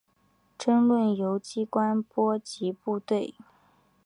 [0.57, 3.35] 争论由机关波及部队。